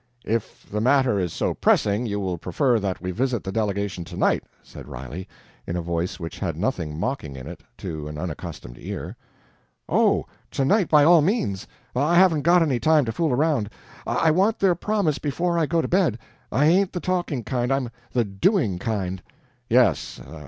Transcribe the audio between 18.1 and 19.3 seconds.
the DOING kind!"